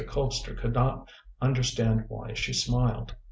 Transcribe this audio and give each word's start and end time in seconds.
Colpster 0.07 0.57
could 0.57 0.73
not 0.73 1.07
understand 1.43 2.05
why 2.07 2.33
she 2.33 2.53
smiled. 2.53 3.13